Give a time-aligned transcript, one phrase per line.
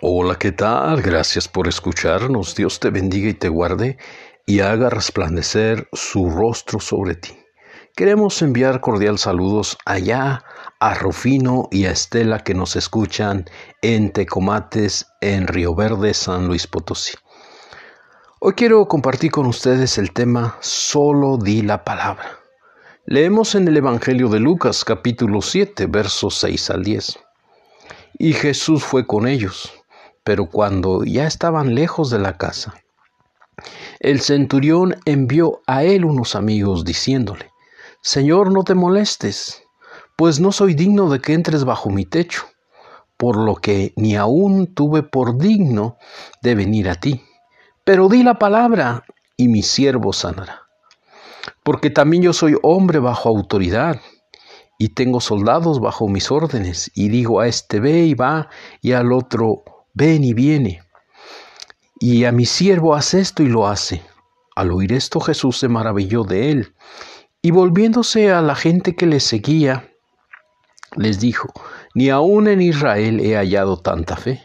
[0.00, 1.02] Hola, ¿qué tal?
[1.02, 2.56] Gracias por escucharnos.
[2.56, 3.96] Dios te bendiga y te guarde
[4.44, 7.38] y haga resplandecer su rostro sobre ti.
[7.94, 10.42] Queremos enviar cordial saludos allá
[10.80, 13.44] a Rufino y a Estela que nos escuchan
[13.82, 17.16] en Tecomates, en Río Verde, San Luis Potosí.
[18.40, 22.40] Hoy quiero compartir con ustedes el tema Solo di la palabra.
[23.06, 27.18] Leemos en el Evangelio de Lucas capítulo 7 versos 6 al 10.
[28.18, 29.72] Y Jesús fue con ellos
[30.24, 32.74] pero cuando ya estaban lejos de la casa,
[34.00, 37.50] el centurión envió a él unos amigos diciéndole,
[38.00, 39.62] Señor, no te molestes,
[40.16, 42.44] pues no soy digno de que entres bajo mi techo,
[43.16, 45.96] por lo que ni aún tuve por digno
[46.42, 47.22] de venir a ti.
[47.84, 49.04] Pero di la palabra
[49.36, 50.62] y mi siervo sanará.
[51.62, 54.00] Porque también yo soy hombre bajo autoridad
[54.78, 58.48] y tengo soldados bajo mis órdenes, y digo a este ve y va,
[58.82, 59.62] y al otro
[59.94, 60.82] ven y viene.
[61.98, 64.02] Y a mi siervo hace esto y lo hace.
[64.54, 66.74] Al oír esto Jesús se maravilló de él,
[67.42, 69.90] y volviéndose a la gente que le seguía,
[70.96, 71.52] les dijo,
[71.94, 74.44] ni aún en Israel he hallado tanta fe.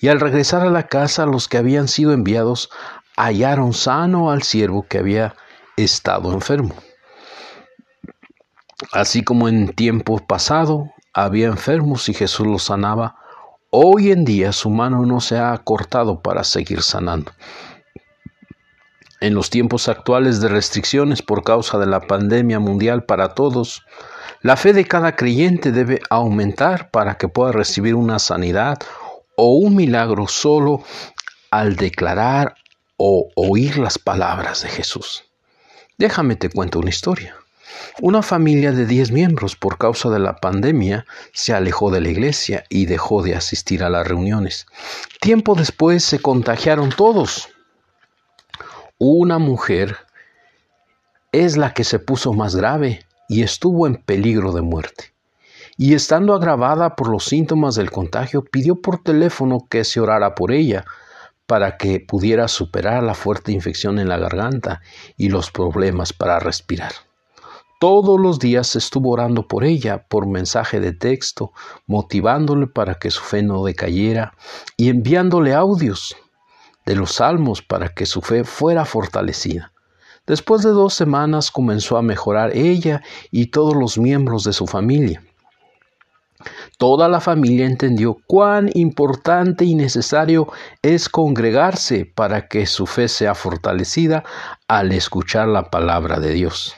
[0.00, 2.70] Y al regresar a la casa, los que habían sido enviados
[3.16, 5.34] hallaron sano al siervo que había
[5.76, 6.74] estado enfermo.
[8.92, 13.16] Así como en tiempo pasado había enfermos y Jesús los sanaba,
[13.78, 17.32] Hoy en día su mano no se ha cortado para seguir sanando.
[19.20, 23.84] En los tiempos actuales de restricciones por causa de la pandemia mundial para todos,
[24.40, 28.78] la fe de cada creyente debe aumentar para que pueda recibir una sanidad
[29.36, 30.82] o un milagro solo
[31.50, 32.54] al declarar
[32.96, 35.24] o oír las palabras de Jesús.
[35.98, 37.36] Déjame te cuento una historia.
[38.00, 42.64] Una familia de 10 miembros por causa de la pandemia se alejó de la iglesia
[42.68, 44.66] y dejó de asistir a las reuniones.
[45.20, 47.48] Tiempo después se contagiaron todos.
[48.98, 49.96] Una mujer
[51.32, 55.12] es la que se puso más grave y estuvo en peligro de muerte.
[55.76, 60.52] Y estando agravada por los síntomas del contagio, pidió por teléfono que se orara por
[60.52, 60.86] ella
[61.46, 64.80] para que pudiera superar la fuerte infección en la garganta
[65.16, 66.92] y los problemas para respirar.
[67.78, 71.52] Todos los días estuvo orando por ella por mensaje de texto,
[71.86, 74.32] motivándole para que su fe no decayera
[74.78, 76.16] y enviándole audios
[76.86, 79.72] de los salmos para que su fe fuera fortalecida.
[80.26, 85.22] Después de dos semanas comenzó a mejorar ella y todos los miembros de su familia.
[86.78, 90.48] Toda la familia entendió cuán importante y necesario
[90.80, 94.24] es congregarse para que su fe sea fortalecida
[94.66, 96.74] al escuchar la palabra de Dios.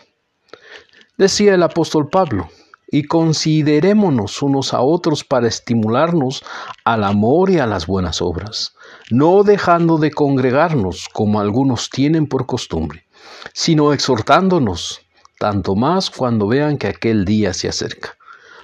[1.18, 2.48] Decía el apóstol Pablo,
[2.88, 6.44] y considerémonos unos a otros para estimularnos
[6.84, 8.76] al amor y a las buenas obras,
[9.10, 13.04] no dejando de congregarnos como algunos tienen por costumbre,
[13.52, 15.00] sino exhortándonos,
[15.40, 18.16] tanto más cuando vean que aquel día se acerca.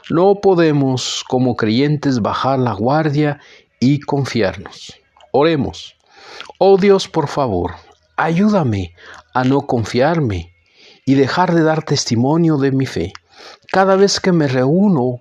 [0.09, 3.41] No podemos como creyentes bajar la guardia
[3.81, 4.95] y confiarnos.
[5.33, 5.97] Oremos.
[6.59, 7.73] Oh Dios, por favor,
[8.17, 8.95] ayúdame
[9.35, 10.54] a no confiarme
[11.05, 13.13] y dejar de dar testimonio de mi fe.
[13.71, 15.21] Cada vez que me reúno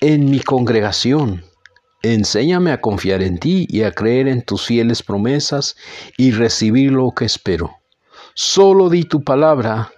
[0.00, 1.44] en mi congregación,
[2.02, 5.76] enséñame a confiar en ti y a creer en tus fieles promesas
[6.16, 7.76] y recibir lo que espero.
[8.34, 9.90] Solo di tu palabra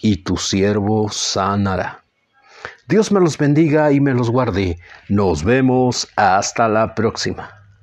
[0.00, 2.04] y tu siervo sanará.
[2.86, 4.78] Dios me los bendiga y me los guarde.
[5.08, 7.63] Nos vemos hasta la próxima.